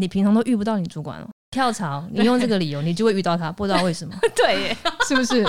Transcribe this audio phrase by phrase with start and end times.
[0.00, 1.28] 你平常都遇不到你主管哦。
[1.50, 4.76] 跳槽，你用这个理由，你就会遇到他，不知道为什么， 对耶，
[5.06, 5.44] 是不是？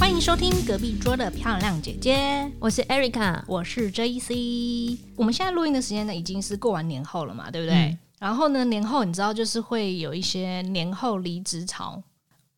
[0.00, 4.98] 欢迎收听隔壁桌的漂亮姐姐，我是 Erica，我是 JC。
[5.14, 7.76] 我们现在录音的时间呢，已经是过完年后了嘛，对不对？
[7.76, 12.02] 嗯然后呢，年后你知道就是会有一些年后离职潮。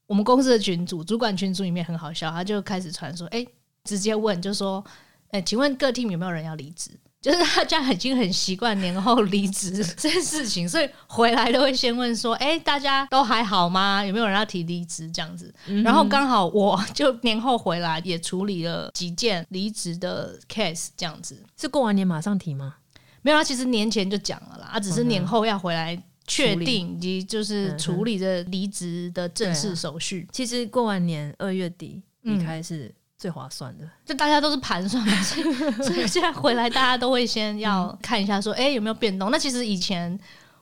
[0.09, 3.47] 我们公司的群组主管群组里面很好笑，他就开始传说，哎，
[3.85, 4.85] 直接问就说，
[5.31, 6.91] 哎，请问各 team 有没有人要离职？
[7.21, 14.05] 就是大家已经很习惯年后离职这件事情，所以回来都会先问说：“哎、大家都还好吗？
[14.05, 15.53] 有没有人要提离职？”这样子。
[15.83, 21.45] 然后刚好我 就年后回来，也处理了几件离职的 case，这样子。
[21.61, 22.77] 是过完年马上提吗？
[23.23, 30.29] 没有啊，其实年前就讲了啦，啊，只是年后要回来确定以及就是处理这离职的正式手续。
[30.31, 33.91] 其实过完年二月底嗯离开是最划算的。
[34.05, 39.31] 就大家都是盘算嘛， 所以所以现在回来，大家都会先要看一下说，哎、有没有变动？
[39.31, 40.17] 那其实以前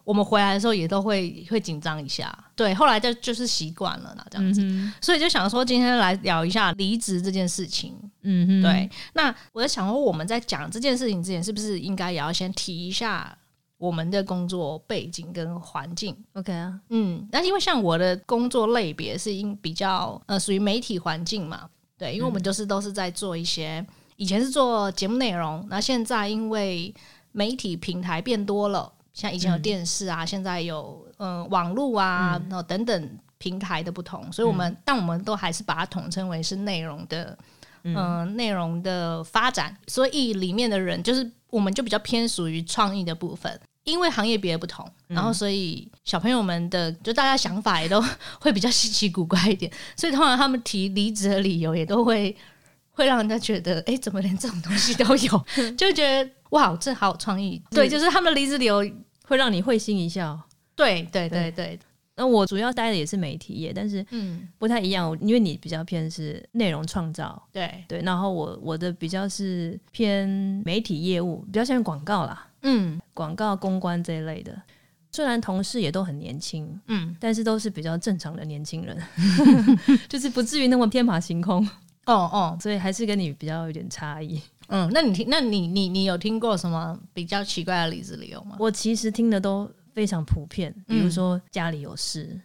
[0.04, 4.60] 我们回来的时候也都会会紧张一下，对，后来就就是习惯了啦，这样子。
[4.62, 7.92] 嗯所以就想说，今天来聊一下离职这件事情。
[8.22, 13.36] 嗯哼，对，那我在想说，我们在讲这件事情之前，是不是应该也要先提一下
[13.78, 21.68] 我们的工作背景跟环境？，OK 啊，嗯，那因为像我的工作类别是因比较呃属于媒体环境嘛，
[21.98, 23.84] 对，因为我们就是都是在做一些
[24.16, 26.94] 以前是做节目内容，那现在因为
[27.32, 37.36] 媒体平台变多了，像以前有电视啊，现在有嗯、呃网络啊，然后等等平台的不同，所以我们、但我们都还是把它统称为是内容的。
[37.94, 48.02] 嗯，内、容的发展，所以里面的人就是我们就比较偏属于创意的部分，因为行业别的不同，然后所以小朋友们的就大家想法也都
[48.40, 52.36] 会比较稀奇古怪一点，所以通常他们提离职的理由也都会
[52.90, 57.62] 会让人家觉得，哎、怎么连这种东西都有， 就会觉得哇，这好有创意。
[57.70, 58.78] 对，就是他们的离职理由，
[59.24, 60.38] 会让你会心一笑。
[60.74, 61.50] 对对对。
[61.50, 61.78] 对，
[62.16, 70.28] 那我主要待的也是媒体业，但是嗯，不太一样，因为你比较偏是内容创造，对，对，然后我我的比较是偏
[70.64, 73.00] 媒体业务，比较像广告啦，嗯。
[73.14, 74.54] 广告公关这一类的。
[75.10, 78.94] 虽然同事也都很年轻，嗯，但是都是比较正常的年轻人，
[80.06, 81.66] 就是不至于那么天马行空，
[82.04, 84.38] 哦哦，所以还是跟你比较有点差异。
[84.68, 88.56] 嗯，那你听，那你你你有听过什么比较奇怪的例子理由吗？
[88.58, 89.66] 我其实听的都
[89.96, 92.38] 非常普遍，比如说家里有事，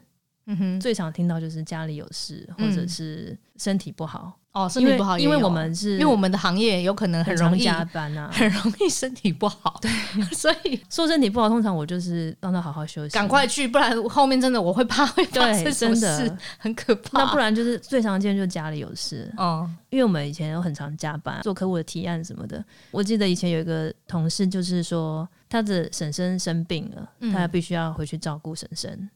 [0.46, 9.92] 嗯哼，最常听到就是家里有事，或者是身体不好，哦，身体不好因为我们是因为我们的行业有可能很容易加班啊，很容易身体不好，对，
[10.34, 17.20] 所以说身体不好，通常我就是让他好好休息，赶快去，不然后面真的我会怕会发对，生什么真的事，很可怕。
[17.20, 22.64] 那不然就是最常见就是家里有事，哦，因为我们以前有很常加班做客户的提案什么的。
[22.92, 29.10] 我记得以前有一个同事就是说他的婶婶生病了，嗯他必须要回去照顾婶婶。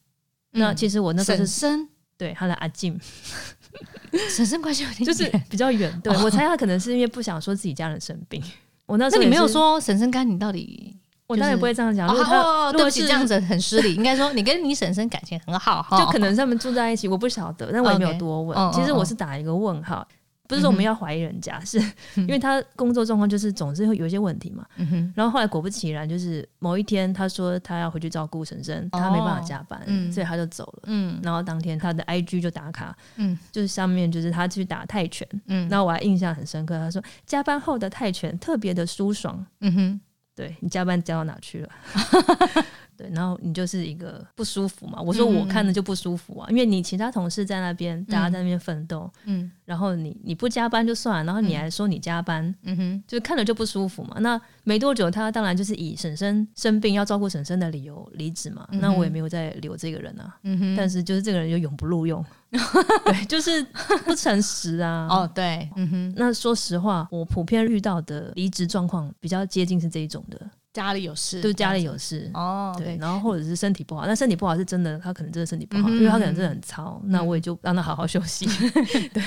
[0.51, 1.87] 那其实我那时候是婶
[2.17, 2.99] 对他的阿静，
[4.29, 5.99] 婶婶关系有点就是远比较远。
[6.01, 8.43] 对我猜他可能是因为不想说自己家人生病。
[8.85, 10.95] 我那时候也那你没有是，说婶婶干你到底？
[11.27, 12.07] 我当然不会这样讲。
[12.07, 13.95] 如哦果他哦，对不起，如果是这样子很失礼。
[13.95, 18.57] 应该说你跟你婶婶感情很好哈，就可能他们住在一起，我不晓得，但我也没有 OK 多问。
[18.57, 20.07] 嗯嗯其实我是打一个问号，
[20.47, 21.79] 不是说我们要怀疑人家，是
[22.15, 24.65] 因为他工作状况就是总是会有一些问题嘛。
[24.77, 30.83] 嗯，然后后来果不其然，就是某一天他说他要回去照顾婶婶，他没办法加班，嗯所以他就走了。
[30.85, 39.45] 嗯然后当天他的 IG 就打卡，嗯就是上面就是他去打泰拳，嗯然后我还印象很深刻，他说加班后的泰拳特别的舒爽。
[39.61, 40.01] 嗯哼，
[40.35, 41.69] 对你加班加到哪去了？
[42.97, 45.01] 对，然后你就是一个不舒服嘛。
[45.01, 54.17] 我说嗯我看着就不舒服啊，因为你其他同事在那边，大家在那边奋斗，嗯然后你你不加班就算了，然后你还说你加班，嗯哼，就看着就不舒服嘛。
[54.19, 58.67] 那没多久，他当然就是以婶婶生病要照顾婶婶的理由离职嘛。
[58.71, 62.23] 那我也没有再留这个人啊，嗯哼，但是就是这个人就永不录用，
[63.05, 63.63] 对，就是
[64.05, 65.07] 不诚实啊。
[65.11, 70.39] 哦，对，嗯哼，那说实话，我普遍遇到的离职状况比较接近是这一种的，
[70.75, 78.45] 家里有事，就是家里有事，哦，对，然后或者是身体不好，但身体不好是真的，他可能真的身体不好，嗯因为他可能真的很糙，那我也就让他好好休息。
[79.13, 79.23] 对。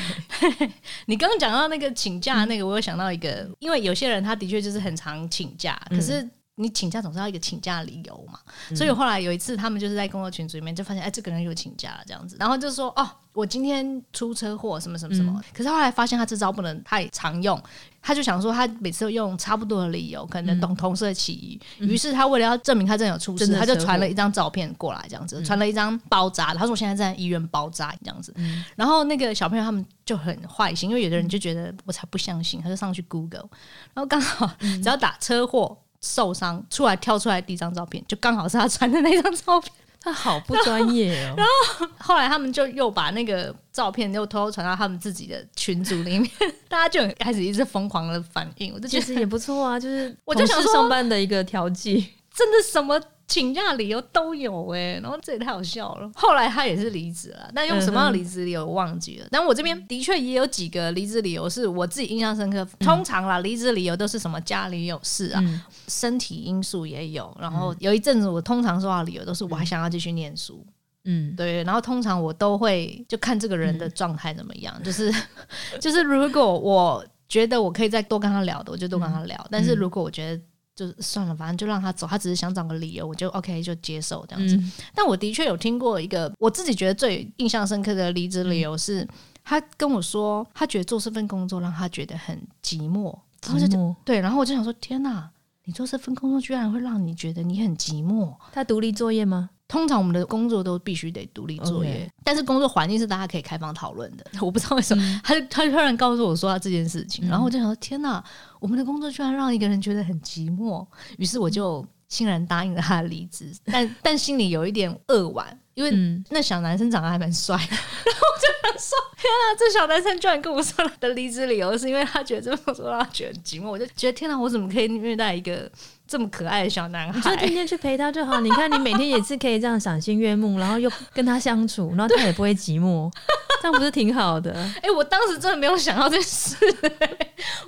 [1.06, 8.38] 你刚刚讲到那个请假那个，我有想到一个，因为有些人他的确就是很常请假，可是你请假总是要一个请假理由嘛。
[8.76, 15.42] 所以后来有一次，他们就是在工作群组里面就发现，哎，这个人又请假了这样子，然后就说，哦，我今天出车祸什么什么什么。
[15.54, 17.60] 可是后来发现他这招不能太常用，
[18.08, 21.60] 他就想说他每次都用差不多的理由，可能懂同事的起疑。
[21.78, 26.54] 于是他为了要证明他真的有出事，他就传了一张照片过来，这样子，传了一张包扎。
[26.54, 28.34] 他说我现在在医院包扎这样子。
[28.76, 33.46] 然后那个小朋友他们就很坏心，因为有的人就觉得我才不相信，他就上去 Google，
[33.92, 35.76] 然后刚好只要打车祸。
[36.00, 39.72] 受伤出来跳出来第一张照片，就刚好是他传的那张照片。
[40.00, 41.34] 他好不专业哦。
[41.38, 46.30] 然后后来他们就又把那个照片又偷偷传到他们自己的群组里面，
[46.68, 48.72] 大家就开始一直疯狂的反应。
[48.72, 53.00] 我就觉得也不错啊，就是我就想上班的一个调剂，真的什么。
[53.28, 56.10] 请假理由都有哎，然后这也太好笑了。
[56.14, 59.28] 后来他也是离职了，但用什么样的离职理由我忘记了。
[59.30, 62.66] 但我这边的确也有几个离职理由是我自己印象深刻。
[62.80, 65.44] 通常啦，离职理由都是什么家里有事啊，
[65.88, 67.36] 身体因素也有。
[67.38, 70.64] 然后有一阵子我通常说到理由都是我还想要继续念书。
[71.04, 71.62] 嗯，对。
[71.64, 75.12] 然后通常我都会就看这个人的状态怎么样，就是
[75.78, 79.46] 就是如果我觉得我可以再多跟他聊的，我就多跟他聊。
[79.50, 80.42] 但是如果我觉得
[80.78, 82.06] 就算了，反正就让他走。
[82.06, 84.56] 他只是想找个理由，我就 OK 就接受这样子。
[84.94, 89.04] 但我的确有听过一个我自己觉得最印象深刻的离职理由是，
[89.42, 93.12] 他跟我说他觉得做这份工作让他觉得很寂寞。
[93.42, 95.28] 寂寞对，然后我就想说，天哪，
[95.64, 98.36] 你做这份工作居然会让你觉得你很寂寞？
[98.52, 99.50] 他独立作业吗？
[99.68, 104.24] 通常我们的工作都必须得独立作业，但是工作环境是大家可以开放讨论的。
[104.40, 108.24] 我不知道为什么，他就他就突然告诉我说他这件事情，然后我就想说天哪，
[108.58, 110.86] 我们的工作居然让一个人觉得很寂寞，
[111.18, 115.60] 于是我就欣然答应了他的离职，但但心里有一点扼腕。
[115.78, 115.92] 因为
[116.30, 123.68] 那小男生长得还蛮帅， 然后我就想说：天啊，这小男生居然跟我说他的离职理由是因为他觉得这份工作让他觉得很寂寞。
[123.70, 125.70] 我就觉得天哪，我怎么可以虐待一个
[126.08, 127.16] 这么可爱的小男孩？
[127.16, 128.40] 你就天天去陪他就好。
[128.40, 133.08] 你看，你每天也是可以这样赏心悦目，然后又跟他相处，然后他也不会寂寞，
[133.62, 134.52] 这样不是挺好的？
[134.82, 136.56] 哎，我当时真的没有想到这事，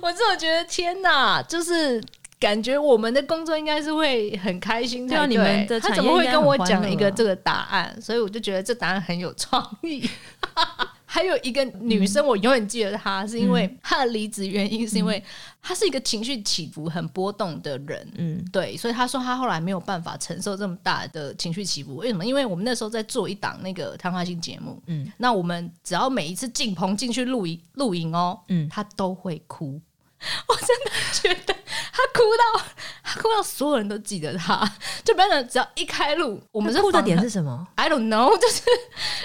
[0.01, 2.03] 我真的觉得天哪，就是。
[2.41, 7.95] 感觉我们的工作应该是会很开心才对，他怎么会跟我讲一个这个答案？
[8.01, 10.09] 所以我就觉得这答案很有创意。
[11.05, 15.23] 还有一个女生，我永远记得她，是因为她的离职原因是因为
[15.61, 18.11] 她是一个情绪起伏很波动的人。
[18.15, 21.97] 嗯，对，所以她说她后来没有办法承受这么大的情绪起伏。
[21.97, 22.25] 为什么？
[22.25, 29.79] 因为我们那时候在做一档那个谈话性节目，嗯，那我们只要每一次进棚进去录影录影哦，嗯，她都会哭。
[30.47, 31.55] 我真的觉得
[31.91, 32.65] 他哭到
[33.03, 34.69] 他哭到所有人都记得他，
[35.03, 38.63] 就变成只要一开路，我们哭的点是什么？I don't know， 就是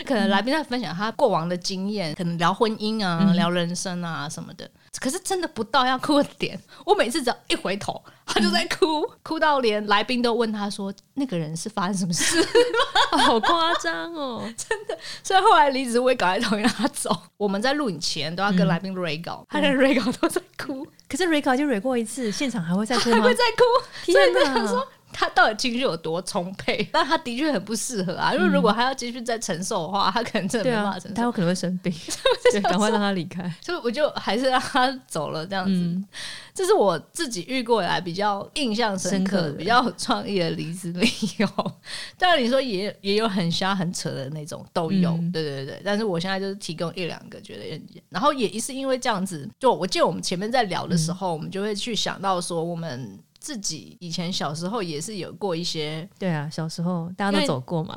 [0.04, 4.68] 可能来宾在分享他过往的经验，可能聊婚姻啊、聊人生啊什么的。
[5.00, 12.42] 可是真的不到要哭的点，我每次只要一回头，他就在哭， 哭到连来宾都问他说：“那个人是发生什么事？”
[13.18, 14.96] 好夸张哦， 真的。
[15.22, 17.16] 所以后来离职，我也赶快同意让他走。
[17.36, 20.86] 我们在录影前都要跟来宾 re 稿，他连 re 稿都在哭。
[21.08, 23.16] 可是 re 稿就 re 过一次，现场还会再哭吗？
[23.16, 23.64] 还会再哭。
[24.04, 24.54] 天哪！
[24.54, 24.86] 他
[25.34, 26.86] 到底情绪有多充沛？
[26.92, 31.92] 但他的确很不适合啊，因为如果他要继续再承受的话，他可能真的没办法承受，他有可能会生病，
[32.62, 33.50] 赶快让他离开。
[33.62, 36.04] 所以我就还是让他走了，这样子。
[36.54, 41.46] 这是我自己遇过来比较印象深刻、比较有创意的离职理由。
[42.18, 45.80] 当然你说也也有很瞎、很扯的那种都有，对对对。
[45.84, 53.18] 但是我现在就是提供一两个觉得，然后也是因为这样子，就我记得我们前面在聊的时候，我们就会去想到说我们。
[53.46, 57.94] 自己以前小时候也是有过一些，对啊，小时候大家都走过嘛。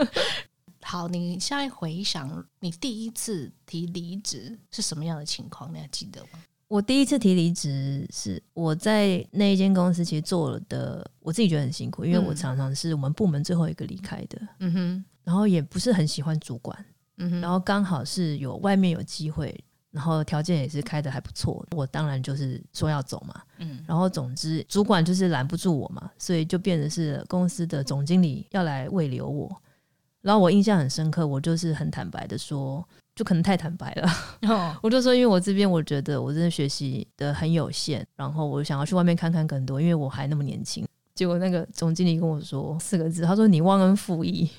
[0.80, 5.70] 好，你现在回想，你第一次提离职是什么样的情况？
[5.74, 6.38] 你还记得吗？
[6.68, 14.40] 我第一次提离职是我在那一间公司，其实做了的，我自己觉得很辛苦，因为我常常是我们部门最后一个离开的。
[14.60, 16.86] 嗯哼，然后也不是很喜欢主管。
[17.18, 19.54] 嗯哼，然后刚好是有外面有机会。
[19.96, 23.40] 然后条件也是开的还不错，我当然就是说要走嘛。
[23.56, 29.50] 嗯，然后总之主管就是拦不住我嘛，所以就变成是公司的总经理要来慰留我。
[30.20, 34.76] 然后我印象很深刻，我就是很坦白的说，就可能太坦白了。
[34.82, 40.86] 我就说，因为我这边我觉得我真的学习的很有限，然后我想要去外面看看更多，因为我还那么年轻。
[41.14, 44.50] 结果那个总经理跟我说四个字，他说你忘恩负义。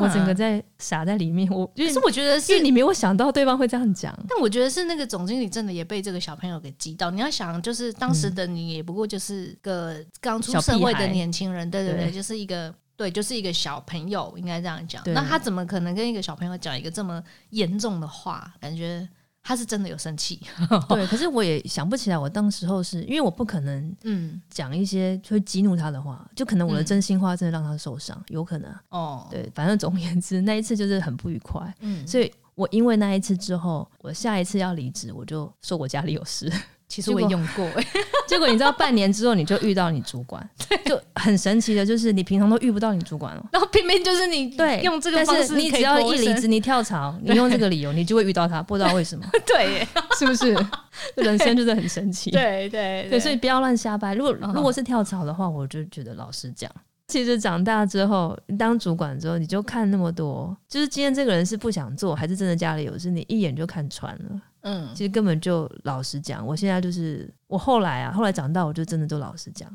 [0.00, 7.10] 我整个在傻在里面，我 可是我觉得是你没有想到对方会这样讲，但我觉得是那个总经理真的也被这个小朋友给激到。
[7.10, 15.02] 你要想，就是当时的你也不过就是个刚出社会的年轻人，对对对，就是一个对，就是一个小朋友，应该这样讲。
[15.06, 18.52] 那他怎么可能跟一个小朋友讲一个这么严重的话？
[18.60, 19.08] 感觉
[19.44, 20.40] 他是真的有生气。
[20.88, 29.28] 对，可是我也想不起来，我当时候是因为我不可能嗯讲一些会激怒他的话，就可能我的真心话真的让他受伤，有可能哦。
[29.30, 31.72] 对，反正总而言之，那一次就是很不愉快。
[31.80, 36.50] 嗯，所以我因为那一次之后，我下一次要离职，我就说我家里有事。
[36.94, 37.68] 其实我也用过，
[38.28, 40.48] 结果你知道，半年之后你就遇到你主管，
[40.84, 49.84] 就很神奇的，就是你平常都遇不到你主管了，然后偏偏就是你对用这个方式，你只要一离职，你跳槽，你用这个理由，你就会遇到他，不知道为什么， 对，
[50.16, 50.54] 是不是？
[51.16, 54.14] 人生就是很神奇，对对对，所以不要乱瞎掰。
[54.14, 56.70] 如果如果是跳槽的话，我就觉得老实讲，
[57.08, 64.40] 其实长大之后当主管之后，你就看那么多，就是今天这个人是不想做，还是真的家里有事，你一眼就看穿了。
[64.64, 69.70] 嗯，其实根本就老实讲，我现在就是我后来啊，后来长大，我就真的都老实讲，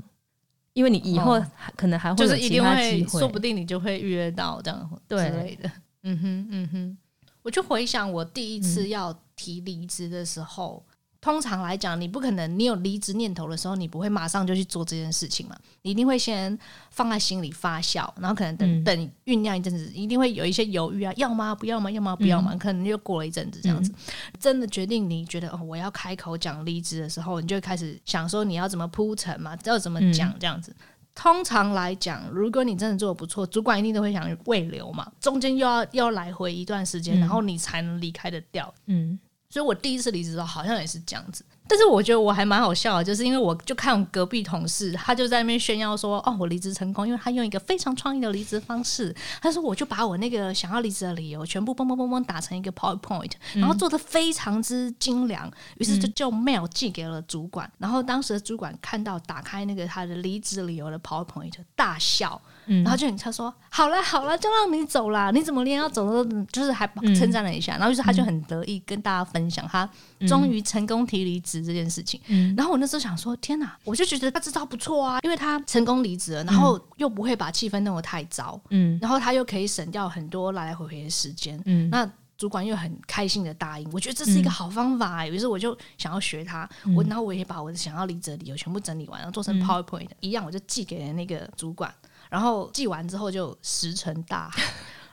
[0.74, 1.42] 因为你以后
[1.76, 5.72] 可能还会有其他机会，说不定你就会预约到这样之类的。
[6.04, 6.98] 嗯哼，嗯哼，
[7.44, 10.84] 我就回想我第一次要提离职的时候。
[11.22, 15.56] 通常来讲，你不可能，你有离职念头的时候，你不会马上就去做这件事情嘛？
[15.82, 16.58] 你一定会先
[16.92, 21.54] 放在心里发酵，然后可能等等酝酿一阵子，一定会有一些犹豫啊，要吗？
[21.54, 21.92] 不要吗？
[21.92, 22.16] 要吗？
[22.16, 22.56] 不要吗？
[22.56, 23.94] 可能又过了一阵子这样子，
[24.40, 30.74] 真的决定你觉得哦，我要开口讲离职的时候，你就开始想说你要怎么铺陈嘛，要怎么讲这样子。
[31.14, 38.74] 通常来讲，如果你真的做的不错，主管一定都会想未留嘛，中间又要要来回一段时间，然后你才能离开的掉。
[38.86, 39.20] 嗯。
[39.52, 41.44] 所以我第一次离职的时候，好像也是这样子。
[41.68, 57.72] 但是我觉得我还蛮好笑的，就是因为我就看隔壁同事，他就在那边炫耀说：“哦，我离职成功，因为他用一个非常创意的离职方式。”他说：“我就把我那个想要离职的理由全部嘣嘣嘣嘣打成一个 PowerPoint，然后做的非常之精良。”于是就就 mail 寄给了主管。
[57.78, 62.40] 然后当时的主管看到打开那个他的离职理由的 PowerPoint，大笑。
[62.84, 65.32] 然后就他说：“好了好了，就让你走了。
[65.32, 69.88] 你怎么连要走都就是还称赞了一下。”然后就是他就很得意跟大家分享他
[70.28, 71.60] 终于成功提离职。
[71.70, 72.20] 这件事情，
[72.56, 73.78] 然后我那时候想说，天哪！
[73.84, 91.94] 我就觉得他这招不错啊，因为他成功离职了，然后又不会把气氛弄得太糟，嗯，然后他又可以省掉很多来来回回的时间，嗯，那主管又很开心的答应，我觉得这是一个好方法，于是我就想要学他，我然后我也把我的想要离职的理由全部整理完，然后做成 PowerPoint 一样，我就寄给了那个主管，
[92.30, 94.64] 然后寄完之后就石沉大海。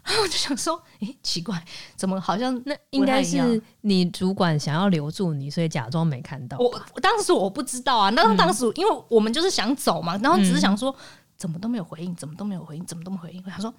[0.05, 1.61] 然后我就想说，诶，奇怪，
[1.97, 6.57] 怎么好像那应该是你主管想要留住你，所以假装没看到。
[6.59, 10.95] 我当时我不知道啊，那当时因为我们就是想走嘛，然后只是想说，
[11.37, 13.43] 怎么都没有回应，怎么都没有回应，怎么都没回应。
[13.43, 13.75] 他说，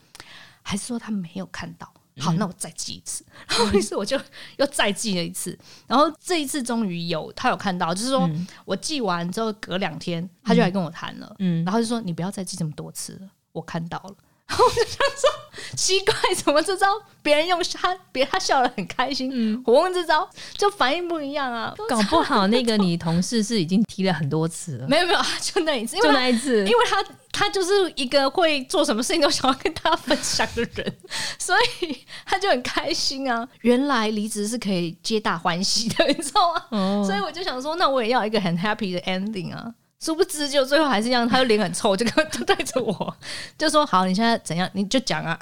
[0.61, 1.89] 还是说他没有看到？
[2.19, 3.25] 好，那我再记一次。
[3.47, 4.19] 然后于是我就
[4.57, 5.57] 又再记了一次，
[5.87, 8.29] 然后这一次终于有他有看到，就是说
[8.65, 14.15] 我记完之后隔两天他就来跟我谈了，嗯，然后就说你不要再记这么多次了，我看到了。
[14.49, 16.13] 然后我就想说，奇怪，
[16.43, 16.87] 怎么这招
[17.21, 21.73] 别人用他，别他笑得很开心，嗯我用这招就反应不一样啊！
[21.89, 30.97] 搞不好那个你同事是已经提了很多次了，没 有没有，就那一次，就那一次，因为他他就是一个会做什么事情都想要跟大家分享的人，
[31.37, 33.45] 所以他就很开心啊！
[33.61, 37.03] 原来离职是可以皆大欢喜的，你知道吗？
[37.05, 39.73] 所以我就想说，那我也要一个很 happy 的 ending 啊！
[39.99, 43.17] 殊不知，就最后还是一样，他的脸很臭，就就带着我，
[43.57, 44.69] 就说：“好，你现在怎样？
[44.73, 45.37] 你就讲啊。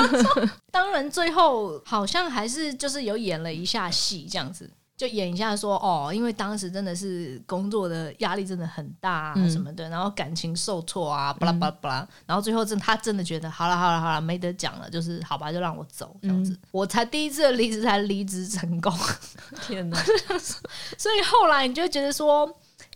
[0.72, 16.58] ”当然，最后好像还是就是有演了一下戏，这样子就演一下说：“哦，因为当时真的是工作的压力真的很大啊，什么的，然后感情受挫啊，巴拉巴拉巴拉。”然后最后真他真的觉得好了好了好了，没得讲了，就是好吧，就让我走这样子。
[16.70, 18.90] 我才第一次离职才离职成功，
[19.60, 20.02] 天哪！
[20.96, 22.50] 所以后来你就觉得说。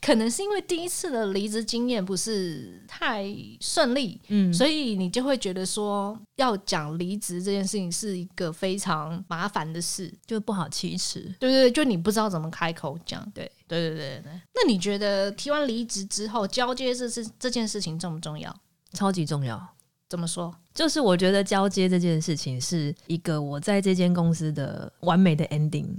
[0.05, 3.25] 可能是因为第一次的离职经验不是太
[3.59, 11.21] 顺利，嗯，所以你就会觉得说要讲离职这件事情是一个非常麻烦的事，就不好启齿。
[11.41, 13.25] 对对对，就你不知道怎么开口讲。
[13.35, 14.33] 对对对对对。
[14.55, 18.55] 那你觉得提完离职之后交接这是这件事情重不重要？
[18.93, 19.67] 超级重要。
[20.11, 20.55] 怎么说？
[20.75, 25.97] 就是我觉得交接这件事情是一个我在这间公司的完美的 ending。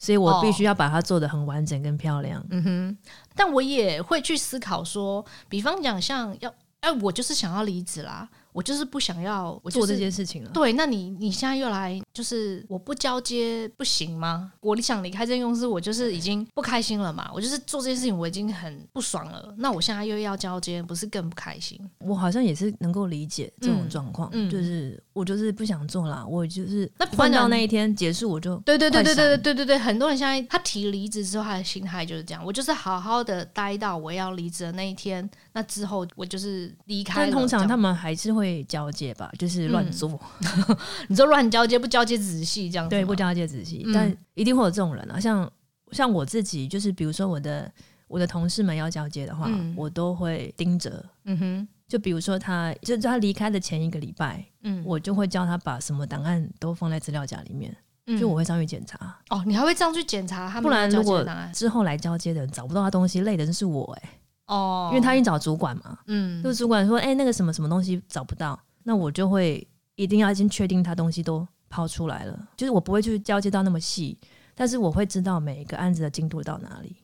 [0.00, 2.44] 所以我必须要把它做的很完整跟漂亮。
[2.50, 2.98] 嗯哼，
[3.36, 8.28] 但我也会去思考说，比方讲像要，哎，我就是想要离职啦。
[8.52, 10.50] 我就是不想要做这件事情了。
[10.52, 14.52] 对，那你你现在又来，就是我不交接不行吗？
[14.60, 17.30] 我想离开这间公司，我就是已经不开心了嘛。
[17.32, 19.54] 我就是做这件事情，我已经很不爽了。
[19.56, 21.78] 那我现在又要交接，不是更不开心？
[22.00, 26.26] 我好像也是能够理解这种状况，就是我就是不想做了。
[26.26, 29.78] 我就是那换到那一天结束，我就对对对对对对对对对。
[29.78, 32.44] 很多人现在他提离职之后，他的心态就是这样。
[32.44, 37.14] 我就是好好的待到我要离职的那一天，那之后我就是离开。
[37.14, 38.39] 但通常他们还是会。
[38.40, 40.18] 会交接吧，就是乱做。
[41.08, 42.88] 你说乱交接不交接仔细这样？
[42.88, 45.20] 对，不交接仔细，但一定会有这种人啊。
[45.20, 45.50] 像
[45.92, 47.70] 像我自己，就是比如说我的
[48.08, 51.04] 我的同事们要交接的话，我都会盯着。
[51.24, 57.76] 嗯哼，就比如说他，就他离开的前一个礼拜，嗯，我就会叫他把什么档案都放在资料夹里面。
[58.18, 58.98] 就我会上去检查。
[59.28, 60.50] 哦，你还会这样去检查？
[60.50, 64.10] 他不然如果之后来交接的人找不到他东西，累的人是我哎。
[64.50, 69.64] 哦，因为他已经找主管嘛，嗯，就主管说，哎，那个什么什么东西找不到，那我就会
[69.94, 74.18] 一定要先确定他东西都抛出来了，就是我不会去交接到那么细，
[74.56, 76.96] 但是我会知道每一个案子的进度到哪里，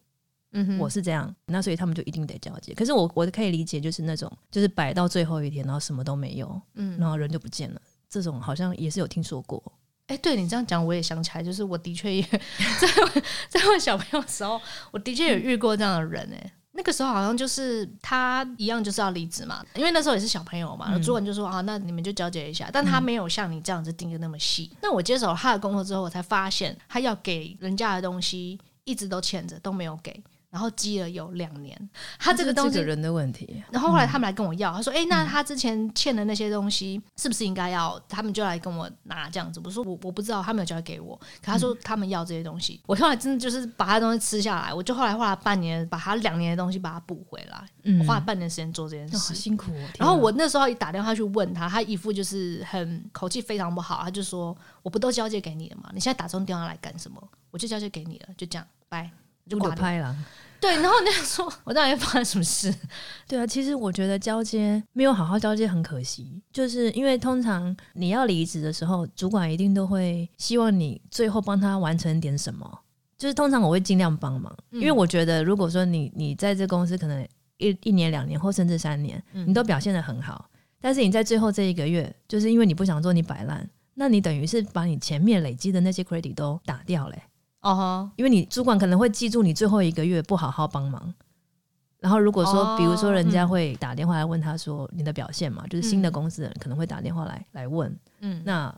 [0.54, 2.74] 嗯，我是这样，那所以他们就一定得交接。
[2.74, 9.62] 可是我我可以理解，就是那种就是摆到最后一天，然后什么都没有，嗯，然后人就不见了，这种好像也是有听说过。
[10.08, 12.22] 哎，对你这样讲，我也想起来，就是我的确也
[12.80, 14.60] 在在问小朋友的时候，
[14.90, 16.52] 我的确有遇过这样的人，哎。
[16.76, 20.96] 那个时候好像就是他一样就是要离职嘛，因为那时候也是小朋友嘛。
[20.98, 24.70] 主管就说啊，那你们就交接一下，但他没有像你这样子盯的那么细。
[24.82, 30.22] 那我接手他的工作之后，我才发现他要给人家的东西一直都欠着，都没有给。
[30.50, 33.62] 然后积了有两年，他这个东西人的问题。
[33.70, 39.60] 然后后来他们来跟我要，他说：“哎，那他之前欠的那些东西，是不是应该要？”他们就来跟我拿这样子。
[39.64, 44.72] 我说：“我我不知道，他没有交给我。”可他说他们要这些东西，我后来真的就是把他东西吃下来。
[44.72, 47.64] 我就后来花了半年，把他两年的东西把它补回来。
[47.82, 49.70] 嗯，花了半年时间做这件事，辛苦。
[49.98, 55.90] 然后我那时候一打电话去问他，他一副就是很口气非常不好，他就说：“我不都交接给你了吗？
[55.92, 57.22] 你现在打这种电话来干什么？
[57.50, 59.10] 我就交接给你了，就这样，拜。”
[59.48, 60.16] 就挂拍了。
[60.58, 62.74] 对，然后那样说，我到底发生什么事？
[63.28, 72.80] 对啊，其实我觉得交接没有好好交接很可惜，就是因为通常你要离职的时候，主管一定都会希望你最后帮他完成点什么。
[73.18, 77.26] 就是通常我会尽量帮忙，因为我觉得如果说你你在这公司可能
[77.58, 80.50] 一一年两年或甚至三年，你都表现的很好，
[80.80, 87.22] 但是你在最后这一个月，就是因为你不想做你摆烂，那你等于是把你前面累积的那些 credit 都打掉嘞。
[87.72, 91.14] 哦，因为你主管可能会记住你最后一个月不好好帮忙，
[92.00, 98.74] 然后如果说，比如说人家会打电话来问他说你的表现嘛，就是新的公司人可能会打电话来来问，嗯，那。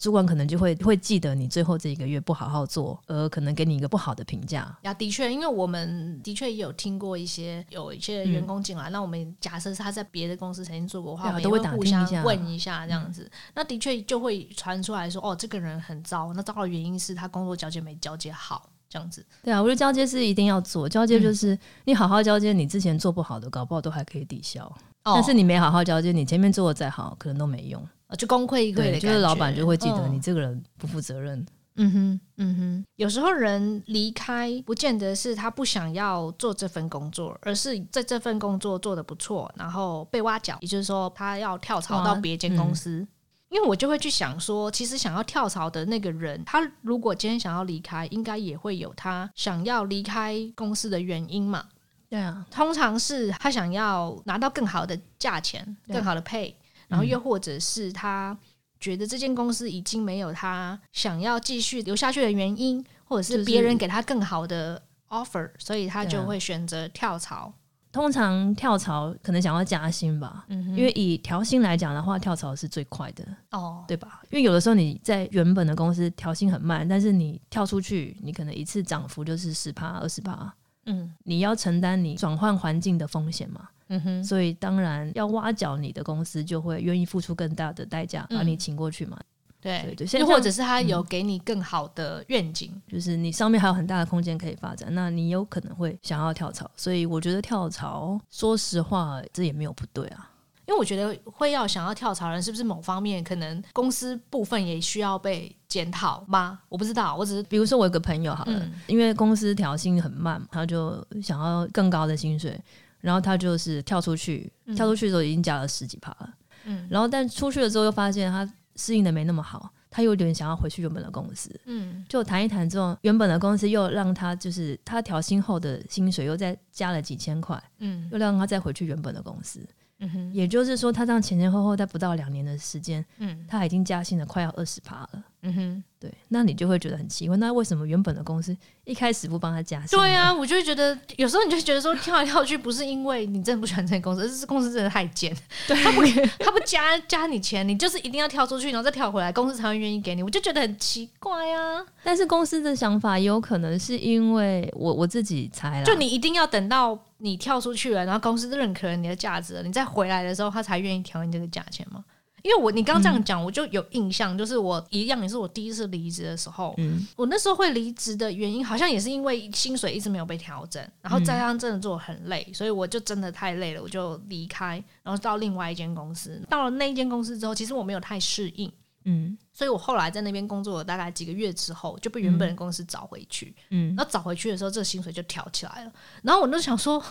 [0.00, 4.74] 主管可能就会会记得你最后这一个月不好好做，而可能给你一个不好的评价。
[4.80, 13.30] 呀，的确，因为我们的确也有听过一些有一些员工进来，那我们假设是他在别的公司曾经做过的话，我们都会互相问一下这样子。
[13.54, 16.32] 那的确就会传出来说，哦，这个人很糟。
[16.32, 19.22] 那糟的原因是他工作交接没交接好，这样子。
[19.42, 24.74] 对啊，我觉得交接是一定要做，交接就是你好好交接，你之前做不好的，搞不好都还可以抵消。
[25.02, 27.86] 但是你没好好交接，你前面做的再好，可能都没用。
[28.16, 31.44] 就功亏一篑的就是老板就会记得你这个人不负责任。
[31.76, 32.84] 嗯哼，嗯哼。
[32.96, 43.06] 有时候人离开，不见得是他不想要做这份工作，而是在这份工作做的不错，然后被挖角，也就是说他要跳槽到别间公司。
[43.48, 51.64] 因为我就会去想说，其实想要跳槽的那个人，他如果今天想要离开，应该也会有他想要离开公司的原因嘛。
[52.08, 56.56] 对啊，通常是他想要拿到更好的价钱，更好的配。
[56.90, 58.36] 然后又或者是他
[58.78, 67.54] 觉得这间公司已经没有他想要继续留下去的原因，或者是别人给他更好的 offer，所以他就会选择跳槽。
[67.92, 74.22] 通常跳槽可能想要加薪吧，因为以调薪来讲的话，跳槽是最快的哦，对吧？
[74.30, 80.54] 因为有的时候你在原本的公司调薪很慢，但是你跳出去，你可能一次涨幅就是十趴、二十趴，
[80.86, 83.68] 嗯，你要承担你转换环境的风险嘛。
[83.90, 89.18] 嗯哼，所以当然要挖角你的公司，就会愿意付出更大的代价把你请过去嘛。
[89.60, 96.70] 对对对，又或者是他有给你更好的愿景，就是你上面还有很大的空间可以发展，那你有可能会想要跳槽。
[96.74, 100.30] 所以我觉得跳槽，说实话，这也没有不对啊。
[100.66, 106.60] 因为我觉得会要想要跳槽人，是不是某方面可能公司部分也需要被检讨吗？
[106.68, 112.58] 我不知道，我只是比如说我有个朋友好了，因为公司调薪很慢，他就想要更高的薪水。
[113.00, 116.34] 然后他就是跳出去，跳出去的时候已经加了十几趴了。
[116.64, 121.50] 嗯，然后但出去了之后又发现他适应的没那么好，他有点想要回去原本的公司。
[121.64, 127.62] 嗯，就谈一谈之后，原本的公司又让他就是他调薪后的薪水又再加了几千块。
[127.78, 129.66] 嗯，又让他再回去原本的公司。
[130.00, 135.22] 嗯哼，也就是说他这样前前后后在不到两年的时间，嗯，他已经加薪了快要二十趴了。
[135.42, 139.98] 嗯哼，对，那你就会觉得很奇怪，那为什么原本的公司一开始不帮他加薪？
[139.98, 145.34] 对啊，我就会觉得有时候你就觉得说跳来跳去不是因为你真的不喜欢这个公司，而是公司真的太贱，
[145.66, 146.02] 对他不
[146.38, 150.22] 他不加加你钱，你就是一定要跳出去，然后再跳回来，公司才会愿意给你。
[150.22, 151.84] 我就觉得很奇怪啊。
[152.02, 162.04] 但是公司的想法也有可能是因为我我自己猜了，就你一定要等到你跳出去了，然后公司认可了你的价值了，你再回来的时候，他才愿意调你这个价钱吗？
[162.42, 176.42] 因为我你刚刚这样讲，我就有印象，就是我一样也是我第一次离职的时候，嗯，我那时候会离职的原因，好像也是因为薪水一直没有被调整，然后再加上真的做很累，所以我就真的太累了，我就离开，然后到另外一间公司。
[176.48, 178.72] 到了那一间公司之后，其实我没有太适应，
[179.04, 187.02] 嗯，所以我后来在那边工作了大概几个月之后，就被原本的公司找回去，嗯，然后找回去的时候，这个薪水就调起来了，然后我就想说，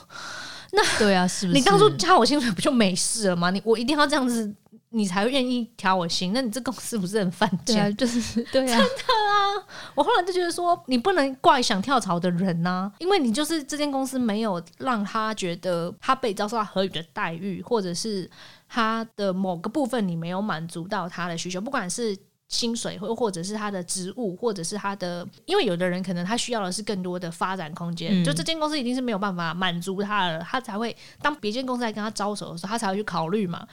[0.72, 3.50] 那对啊，是不是你当初加我薪水不就没事了吗？
[3.50, 4.54] 你我一定要这样子。
[4.92, 6.34] 你才愿意调我薪？
[6.34, 7.96] 那你这公司不是很犯贱？
[7.96, 9.62] 就是对啊，真的啊！
[9.94, 18.28] 我后来就觉得说，你不能怪想跳槽的人呐，因为你就是这间公司没有让他觉得他被遭受到合理的待遇，或者是
[18.70, 22.16] 他的某个部分你没有满足到他的需求，不管是
[22.48, 33.68] 薪水或或者是他的职务，或者是他的，因为有的人可能他需要的是更多的发展空间，就这间公司一定是没有办法满足他了，他才会当别间公司在跟他招手的时候，他才会去考虑嘛。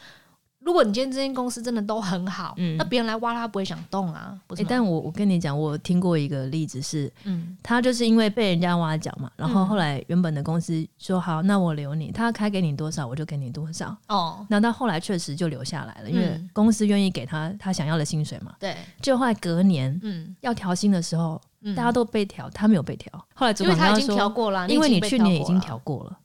[0.66, 4.36] 如果你今天这间公司真的都很好，那别人来挖他不会想动啊。
[4.48, 13.96] 哎，但我我跟你讲，我听过一个例子是，嗯他就是因为被人家挖角嘛，然后后来原本的公司说好，那我留你，他开给你多少我就给你多少。
[14.08, 18.52] 哦，那他后来确实就留下来了，因为公司愿意给他他想要的薪水嘛。
[18.58, 21.40] 对，就后来隔年，嗯，要调薪的时候，
[21.76, 23.12] 大家都被调，他没有被调。
[23.34, 26.18] 后来主管他已经调过了，因为你去年已经调过了，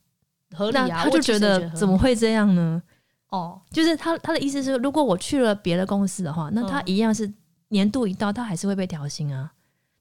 [0.58, 1.04] 合理啊。
[1.04, 2.82] 他就觉得怎么会这样呢？
[3.32, 7.32] 哦，就是他他的意思是，如果我去了别的公司的话，那他一样是
[7.70, 9.52] 年度一到，他还是会被调薪啊。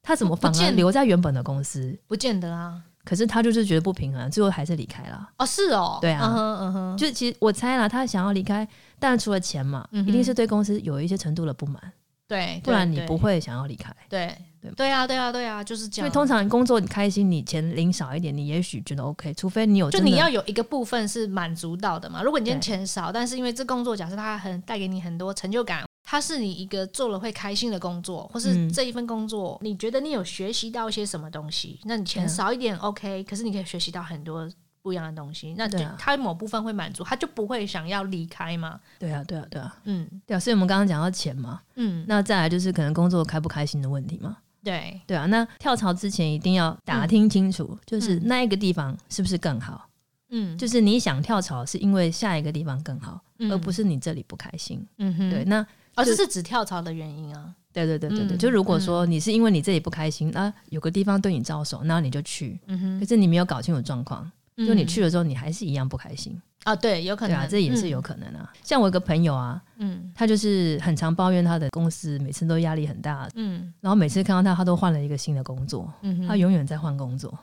[0.02, 1.98] 他怎么反而留在原本的公司？
[2.06, 2.82] 不见得啊。
[3.02, 5.28] 可是他就是觉得不平衡，最后还是离开了。
[5.38, 8.66] 哦，是哦，对啊，嗯哼，就其实我猜了，他想要离开，
[8.98, 11.80] 但除了钱嘛，一定是对公司有一些程度的不满。
[12.28, 13.94] 对，不然你不会想要离开。
[14.08, 14.36] 对。
[14.76, 16.06] 对啊，对啊，对啊，就是这样。
[16.06, 19.32] 因为通常工作你开心，你钱领少一点，你也许觉得 OK。
[19.34, 22.22] 除非你有，就你要有一个部分是满足到的嘛。
[22.22, 34.48] 如果你今天钱少，但是因为这工作假设它很带给你很多成就感，它是你一个做了会开心的工作，或是这一份工作你觉得你有学习到一些什么东西，那你钱少一点 OK，可是你可以学习到很多。
[34.82, 35.68] 不一样的东西，那
[35.98, 38.80] 他某部分会满足，他就不会想要离开嘛？
[38.98, 40.40] 对啊，对啊，对啊，嗯，对啊。
[40.40, 44.38] 所以我们刚刚讲到钱嘛，嗯，那再来就是可能工作开不开心的问题嘛。
[44.62, 45.26] 对，对啊。
[45.26, 49.88] 那跳槽之前一定要打听清楚，就是那一个地方是不是更好？
[50.30, 53.20] 嗯，就是你想跳槽是因为下一个地方更好，
[53.50, 54.86] 而不是你这里不开心。
[54.98, 57.54] 嗯哼，对，那而这是指跳槽的原因啊。
[57.72, 62.58] 对对对对对，就如果说你是因为你这里不开心，那有个地方对你招手，那你就去。
[62.66, 64.30] 嗯哼，可是你没有搞清楚状况。
[64.56, 66.74] 就你去了之后，你还是一样不开心啊？
[66.76, 68.52] 对，有可能，啊，这也是有可能啊。
[68.62, 77.36] 像我一个朋友啊，嗯，他就是很常抱怨他的公司每次都压力很大，嗯，然后每次看到他，他都换了一个新的工作，嗯，他永远在换工作，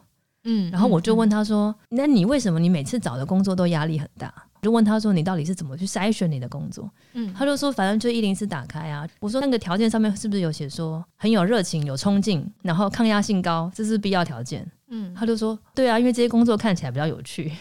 [0.43, 17.51] 嗯，然后我就问他说：“那你为什么你每次找的工作都压力很大？”就问他说：“你到底是怎么去筛选你的工作？”嗯，他就说：“反正就一零四打开啊。”我说：“那个条件上面是不是有写说很有热情、有冲劲，然后抗压性高，这是必要条件？”嗯，他就说：“对啊，因为这些工作看起来比较有趣。”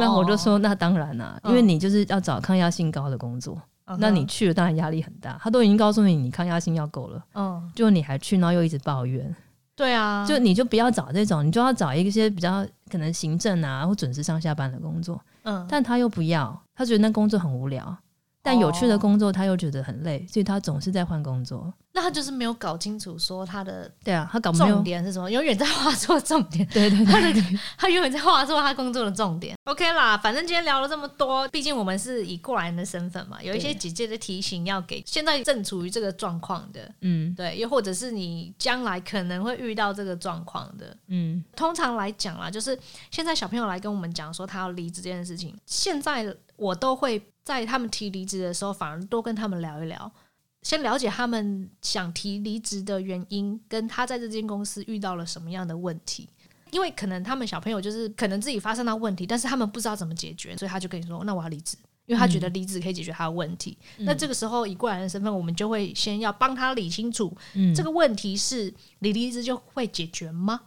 [0.00, 3.60] 那我就说，那当然啦，因为你就是要找抗压性高的工作，
[3.98, 5.38] 那你去了当然压力很大。
[5.42, 9.34] 他都已经告诉你，你抗压性要够了，嗯，就你还去，然后又一直抱怨，
[9.74, 17.96] 对啊，就你就不要找这种，你就要找一些比较可能行政啊或准时上下班的工作，嗯，但他又不要，他觉得那工作很无聊。
[18.40, 21.70] 但有趣的工作他又觉得很累，所以他总是在换工作。
[21.98, 25.28] 那他就是没有搞清楚说他的对啊，他搞重点是什么？
[25.28, 26.64] 永远在画错重点。
[26.68, 27.42] 对对对，
[27.76, 29.56] 他永远在画错他工作的重点。
[29.64, 42.78] OK 啦，反正今天聊了这么多，毕竟我们是以过来人的身份嘛，有一些姐姐的提醒要给现在正处于这个状况的，嗯，对，又或者是你将来可能会遇到这个状况的，嗯，通常来讲啦，就是
[43.10, 47.20] 现在小朋友来跟我们讲说他要离职这件事情，现在我都会。
[47.48, 50.12] 在他们提离职的时候，反而多跟他们聊一聊，
[50.62, 56.28] 先了解他们想提离职的原因，跟他在这间公司遇到了什么样的问题。
[56.70, 63.76] 因为可能他们小朋友就是可能自己发生到问题，但是他们不知道怎么解决，所以他就跟你说：“那我要离职。”因为他觉得离职可以解决他的问题。
[63.98, 67.34] 那这个时候以过来人的身份，我们就会先要帮他理清楚，
[67.74, 70.60] 这个问题是你离职就会解决吗？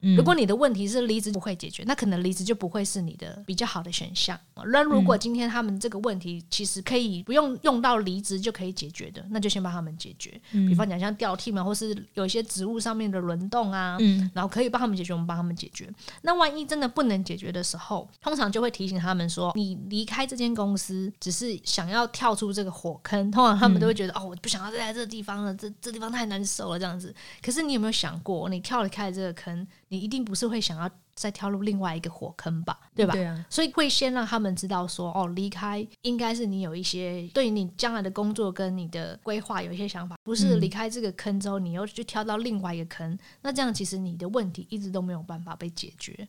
[0.00, 4.38] 如果你的问题是离职不会解决，那可能离职就不会是你的比较好的选项。
[4.66, 10.40] 那如果今天他们这个问题其实可以不用用到离职就可以解决的，那就先帮他们解决。
[10.52, 13.98] 比方讲像调 team 啊，或是有一些职务上面的轮动啊，
[14.32, 15.92] 然后可以帮他们解决，我们帮他们解决。
[16.22, 23.30] 那万一真的不能解决的时候，通常就会提醒他们说，你离开这间公司只是想要跳出这个火坑。
[23.32, 27.12] 通常他们都会觉得，哦，我不想要再在这个地方了，这这地方太难受了这样子。
[27.42, 29.66] 可是你有没有想过，你跳离开这个坑？
[29.88, 32.78] 你一定不是会想要再跳入另外一个火坑吧？
[32.94, 33.12] 对吧？
[33.12, 46.28] 对啊，所以会先让他们知道说，哦，离开应该是你有一些对你将来的工作跟你的规划有一些想法，不是离开这个坑之后，你又去跳到另外一个坑，那这样其实你的问题一直都没有办法被解决。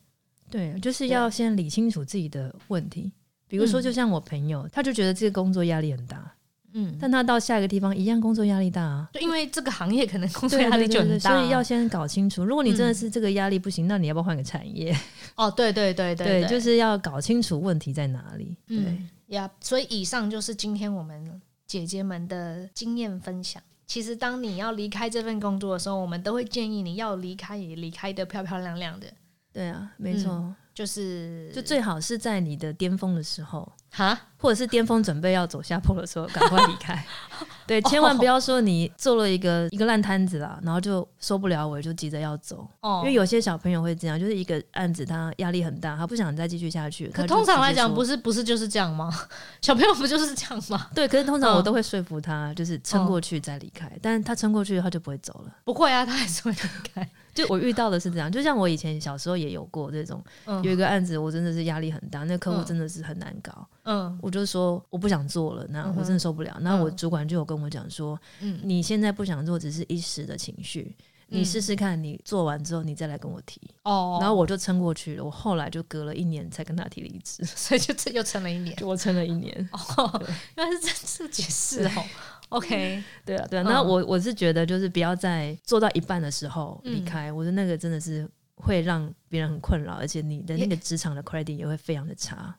[0.50, 3.12] 对，就是要先理清楚自己的问题。
[3.48, 6.32] 比如说，就像我朋友，他就觉得这个工作压力很大。
[6.73, 12.43] 嗯，但他到下一个地方一样工作压力大啊，就因为这个行业可能工作压力就很大，所以要先搞清楚。
[12.43, 14.95] 如果你真的是这个压力不行，那你要不要换个产业？
[15.36, 18.55] 哦，对对对 对，就是要搞清楚问题在哪里。
[18.67, 18.77] 对
[19.27, 23.62] 呀，所以以上就是今天我们姐姐们的经验分享。
[23.86, 29.08] 其实当你要离开这份工作的时候，我们都会建议你要离开也离开的漂漂亮亮的。
[29.51, 30.53] 对啊，没错。
[30.75, 37.04] 就是，就最好是在你的巅峰的时候，哈，或者是巅峰准备要走下坡的时候，赶快离开。
[37.65, 42.67] 对，千万不要说你做了一个一个烂摊子啦，然后就受不了我就急着要走。
[42.82, 47.08] 哦，因为有些小朋友会这样，就是一个案子他压力很大，他不想再继续下去。
[47.10, 49.13] 可通常来讲，不是不是就是这样吗？
[49.62, 50.88] 小朋友不就是这样吗？
[50.95, 53.91] 对，可是通常我都会说服他，就是撑过去再离开。
[54.02, 55.54] 但是他撑过去，他就不会走了。
[55.63, 56.58] 不会啊，他还是会离
[56.93, 57.08] 开。
[57.36, 60.21] 就 我遇到的是这样，就像我以前小时候也有过这种，
[60.63, 63.79] 有一个案子，我真的是压力很大，那客户真的是很难搞，嗯，
[64.21, 70.95] 我就说我不想做了，那我真的受不了，那我主管就有跟我讲说，嗯，你现在不想做只是一时的情绪，
[71.28, 80.21] 你试试看，你做完之后你再来跟我提，哦，然后我就撑过去了，我后来就隔了一年才跟他提离职， 所以就这又撑了一年， 我撑了一年，哦，
[80.58, 82.04] 原来是这这解释哦。
[82.49, 92.56] OK，对啊，对啊，那我我是觉得就是不要在做到一半的时候离开，我觉得那个真的是会让别人很困扰，而且你的那个职场的 credit 也会非常的差。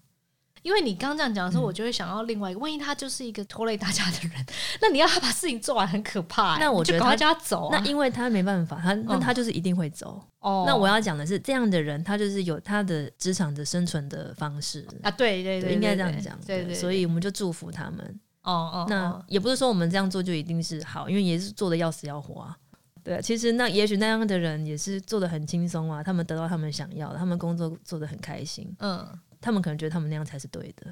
[0.63, 4.47] 因为你刚这样讲的时候，我就会想到另外一个，万一他就是一个拖累大家的人，
[4.81, 6.59] 那你要他把事情做完很可怕。
[6.59, 10.23] 那我觉得他叫他走，那因为他没办法，他那他就是一定会走。
[10.41, 18.21] 哦，那我要讲的是这样的人，他就是有他的职场的生存的方式啊，对对对，应该这样讲，对对，所以我们就祝福他们。
[18.43, 22.57] 哦哦，那也不是说我们这样做就一定是好，因为也是做的要死要活啊。
[23.05, 28.75] 对，其实那也许那样的人也是做的很轻松啊，他们得到他们想要的，他们工作做的很开心。
[28.79, 29.07] 嗯，
[29.41, 30.91] 他们可能觉得他们那样才是对的。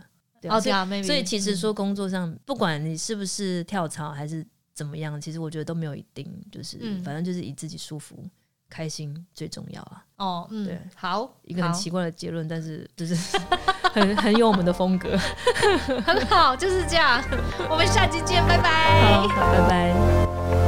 [0.51, 8.25] 哦，对啊，所以其实说工作上，不管你是不是跳槽还是怎么样，其实我觉得都没有一定，就是反正就是以自己舒服。
[8.71, 10.05] 开心最重要啊！
[10.19, 13.15] 哦，嗯，对，好，一个很奇怪的结论，但是就是
[13.95, 15.17] 很很有我们的风格，
[16.05, 17.25] 很好，就是这样。
[17.71, 19.27] 我们下期见，拜拜。
[19.29, 20.68] 好，拜拜。